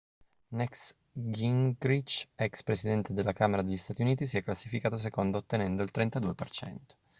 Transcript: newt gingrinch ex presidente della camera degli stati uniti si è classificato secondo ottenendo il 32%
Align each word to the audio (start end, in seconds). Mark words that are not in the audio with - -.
newt 0.59 0.95
gingrinch 1.35 2.25
ex 2.35 2.63
presidente 2.63 3.13
della 3.13 3.33
camera 3.33 3.61
degli 3.61 3.77
stati 3.77 4.01
uniti 4.01 4.25
si 4.25 4.37
è 4.37 4.43
classificato 4.43 4.97
secondo 4.97 5.37
ottenendo 5.37 5.83
il 5.83 5.91
32% 5.93 6.75